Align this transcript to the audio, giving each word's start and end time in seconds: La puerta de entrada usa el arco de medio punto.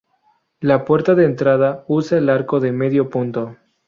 La 0.61 0.83
puerta 0.83 1.13
de 1.13 1.25
entrada 1.25 1.85
usa 1.87 2.17
el 2.17 2.31
arco 2.31 2.59
de 2.59 2.71
medio 2.71 3.07
punto. 3.11 3.57